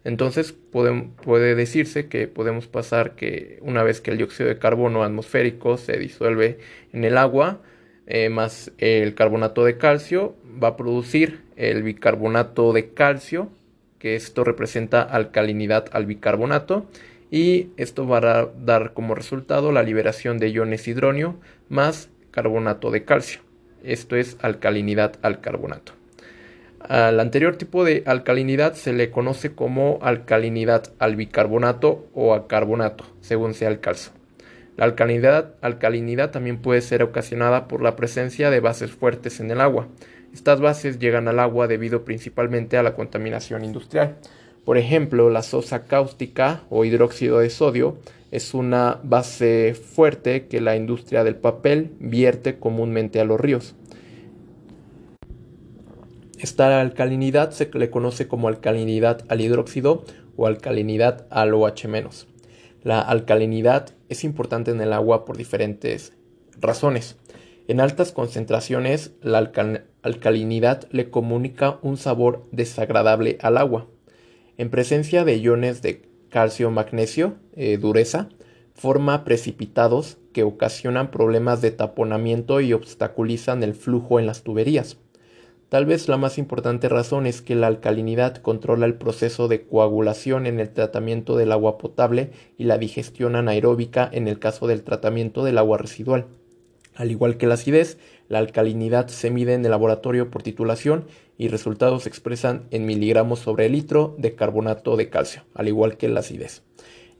Entonces 0.04 0.52
puede, 0.52 1.54
decirse 1.54 2.08
que 2.08 2.26
podemos 2.26 2.66
pasar 2.66 3.16
que 3.16 3.58
una 3.60 3.82
vez 3.82 4.00
que 4.00 4.10
el 4.10 4.16
dióxido 4.16 4.48
de 4.48 4.58
carbono 4.58 5.02
atmosférico 5.02 5.76
se 5.76 5.98
disuelve 5.98 6.58
en 6.92 7.04
el 7.04 7.18
agua, 7.18 7.60
eh, 8.06 8.30
más 8.30 8.72
el 8.78 9.14
carbonato 9.14 9.64
de 9.64 9.76
calcio, 9.76 10.34
va 10.62 10.68
a 10.68 10.76
producir 10.76 11.42
el 11.56 11.82
bicarbonato 11.82 12.72
de 12.72 12.94
calcio, 12.94 13.50
que 13.98 14.16
esto 14.16 14.42
representa 14.44 15.02
alcalinidad 15.02 15.86
al 15.92 16.06
bicarbonato, 16.06 16.86
y 17.30 17.68
esto 17.76 18.08
va 18.08 18.18
a 18.18 18.46
dar 18.46 18.92
como 18.94 19.14
resultado 19.14 19.70
la 19.70 19.82
liberación 19.82 20.38
de 20.38 20.48
iones 20.48 20.88
hidronio 20.88 21.36
más 21.68 22.08
carbonato 22.30 22.90
de 22.90 23.04
calcio. 23.04 23.40
Esto 23.84 24.16
es 24.16 24.36
alcalinidad 24.40 25.14
al 25.22 25.40
carbonato. 25.40 25.99
Al 26.80 27.20
anterior 27.20 27.56
tipo 27.56 27.84
de 27.84 28.02
alcalinidad 28.06 28.72
se 28.72 28.92
le 28.92 29.10
conoce 29.10 29.52
como 29.54 29.98
alcalinidad 30.00 30.92
al 30.98 31.14
bicarbonato 31.14 32.08
o 32.14 32.34
a 32.34 32.48
carbonato, 32.48 33.04
según 33.20 33.52
sea 33.54 33.68
el 33.68 33.80
caso. 33.80 34.12
La 34.76 34.86
alcalinidad, 34.86 35.54
alcalinidad 35.60 36.30
también 36.30 36.62
puede 36.62 36.80
ser 36.80 37.02
ocasionada 37.02 37.68
por 37.68 37.82
la 37.82 37.96
presencia 37.96 38.48
de 38.48 38.60
bases 38.60 38.92
fuertes 38.92 39.38
en 39.40 39.50
el 39.50 39.60
agua. 39.60 39.88
Estas 40.32 40.60
bases 40.60 40.98
llegan 40.98 41.28
al 41.28 41.38
agua 41.38 41.66
debido 41.66 42.04
principalmente 42.04 42.78
a 42.78 42.82
la 42.82 42.94
contaminación 42.94 43.62
industrial. 43.62 44.16
Por 44.64 44.78
ejemplo, 44.78 45.28
la 45.28 45.42
sosa 45.42 45.84
cáustica 45.84 46.62
o 46.70 46.86
hidróxido 46.86 47.40
de 47.40 47.50
sodio 47.50 47.98
es 48.30 48.54
una 48.54 49.00
base 49.02 49.74
fuerte 49.74 50.46
que 50.46 50.62
la 50.62 50.76
industria 50.76 51.24
del 51.24 51.34
papel 51.34 51.90
vierte 51.98 52.58
comúnmente 52.58 53.20
a 53.20 53.24
los 53.24 53.38
ríos. 53.38 53.74
Esta 56.42 56.80
alcalinidad 56.80 57.50
se 57.50 57.70
le 57.74 57.90
conoce 57.90 58.26
como 58.26 58.48
alcalinidad 58.48 59.26
al 59.28 59.42
hidróxido 59.42 60.04
o 60.36 60.46
alcalinidad 60.46 61.26
al 61.28 61.52
OH-. 61.52 62.26
La 62.82 62.98
alcalinidad 62.98 63.90
es 64.08 64.24
importante 64.24 64.70
en 64.70 64.80
el 64.80 64.94
agua 64.94 65.26
por 65.26 65.36
diferentes 65.36 66.14
razones. 66.58 67.18
En 67.68 67.78
altas 67.78 68.12
concentraciones, 68.12 69.12
la 69.20 69.52
alcalinidad 70.02 70.88
le 70.90 71.10
comunica 71.10 71.78
un 71.82 71.98
sabor 71.98 72.46
desagradable 72.52 73.36
al 73.42 73.58
agua. 73.58 73.88
En 74.56 74.70
presencia 74.70 75.26
de 75.26 75.36
iones 75.36 75.82
de 75.82 76.08
calcio-magnesio, 76.30 77.34
eh, 77.54 77.76
dureza, 77.76 78.30
forma 78.72 79.24
precipitados 79.24 80.16
que 80.32 80.42
ocasionan 80.42 81.10
problemas 81.10 81.60
de 81.60 81.70
taponamiento 81.70 82.62
y 82.62 82.72
obstaculizan 82.72 83.62
el 83.62 83.74
flujo 83.74 84.18
en 84.18 84.24
las 84.24 84.42
tuberías. 84.42 84.96
Tal 85.70 85.86
vez 85.86 86.08
la 86.08 86.16
más 86.16 86.36
importante 86.36 86.88
razón 86.88 87.28
es 87.28 87.42
que 87.42 87.54
la 87.54 87.68
alcalinidad 87.68 88.38
controla 88.38 88.86
el 88.86 88.94
proceso 88.94 89.46
de 89.46 89.62
coagulación 89.62 90.48
en 90.48 90.58
el 90.58 90.70
tratamiento 90.70 91.36
del 91.36 91.52
agua 91.52 91.78
potable 91.78 92.32
y 92.58 92.64
la 92.64 92.76
digestión 92.76 93.36
anaeróbica 93.36 94.10
en 94.12 94.26
el 94.26 94.40
caso 94.40 94.66
del 94.66 94.82
tratamiento 94.82 95.44
del 95.44 95.58
agua 95.58 95.78
residual. 95.78 96.26
Al 96.96 97.12
igual 97.12 97.36
que 97.36 97.46
la 97.46 97.54
acidez, 97.54 97.98
la 98.28 98.40
alcalinidad 98.40 99.06
se 99.06 99.30
mide 99.30 99.54
en 99.54 99.64
el 99.64 99.70
laboratorio 99.70 100.28
por 100.28 100.42
titulación 100.42 101.04
y 101.38 101.46
resultados 101.46 102.02
se 102.02 102.08
expresan 102.08 102.64
en 102.72 102.84
miligramos 102.84 103.38
sobre 103.38 103.68
litro 103.68 104.16
de 104.18 104.34
carbonato 104.34 104.96
de 104.96 105.08
calcio, 105.08 105.44
al 105.54 105.68
igual 105.68 105.96
que 105.96 106.08
la 106.08 106.18
acidez. 106.18 106.64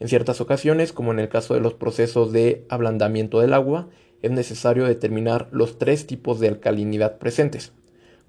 En 0.01 0.09
ciertas 0.09 0.41
ocasiones, 0.41 0.93
como 0.93 1.13
en 1.13 1.21
el 1.21 1.29
caso 1.29 1.55
de 1.55 1.61
los 1.61 1.75
procesos 1.75 2.33
de 2.33 2.67
ablandamiento 2.69 3.39
del 3.39 3.55
agua, 3.55 3.91
es 4.23 4.33
necesario 4.33 4.87
determinar 4.87 5.49
los 5.53 5.79
tres 5.79 6.09
tipos 6.09 6.41
de 6.41 6.49
alcalinidad 6.49 7.19
presentes. 7.19 7.73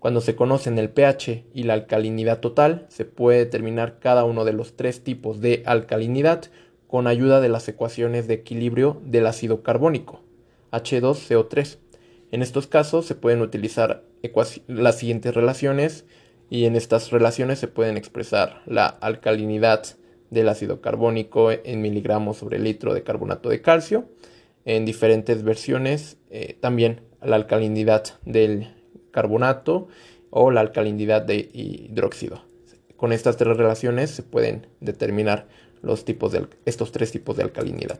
Cuando 0.01 0.19
se 0.19 0.35
conocen 0.35 0.79
el 0.79 0.89
pH 0.89 1.43
y 1.53 1.61
la 1.61 1.73
alcalinidad 1.73 2.39
total, 2.39 2.87
se 2.89 3.05
puede 3.05 3.37
determinar 3.37 3.99
cada 3.99 4.25
uno 4.25 4.45
de 4.45 4.51
los 4.51 4.75
tres 4.75 5.03
tipos 5.03 5.41
de 5.41 5.61
alcalinidad 5.67 6.45
con 6.87 7.05
ayuda 7.05 7.39
de 7.39 7.49
las 7.49 7.67
ecuaciones 7.69 8.27
de 8.27 8.33
equilibrio 8.33 8.99
del 9.05 9.27
ácido 9.27 9.61
carbónico, 9.61 10.23
H2CO3. 10.71 11.77
En 12.31 12.41
estos 12.41 12.65
casos 12.65 13.05
se 13.05 13.13
pueden 13.13 13.41
utilizar 13.41 14.03
las 14.65 14.97
siguientes 14.97 15.35
relaciones 15.35 16.05
y 16.49 16.65
en 16.65 16.75
estas 16.75 17.11
relaciones 17.11 17.59
se 17.59 17.67
pueden 17.67 17.95
expresar 17.95 18.63
la 18.65 18.87
alcalinidad 18.87 19.83
del 20.31 20.49
ácido 20.49 20.81
carbónico 20.81 21.51
en 21.51 21.79
miligramos 21.79 22.37
sobre 22.37 22.57
litro 22.57 22.95
de 22.95 23.03
carbonato 23.03 23.49
de 23.49 23.61
calcio. 23.61 24.05
En 24.65 24.83
diferentes 24.83 25.43
versiones 25.43 26.17
eh, 26.31 26.57
también 26.59 27.01
la 27.21 27.35
alcalinidad 27.35 28.05
del 28.25 28.80
carbonato 29.11 29.87
o 30.29 30.51
la 30.51 30.61
alcalinidad 30.61 31.21
de 31.21 31.49
hidróxido. 31.53 32.41
Con 32.97 33.13
estas 33.13 33.37
tres 33.37 33.57
relaciones 33.57 34.11
se 34.11 34.23
pueden 34.23 34.67
determinar 34.79 35.47
los 35.81 36.05
tipos 36.05 36.31
de, 36.31 36.47
estos 36.65 36.91
tres 36.91 37.11
tipos 37.11 37.37
de 37.37 37.43
alcalinidad. 37.43 37.99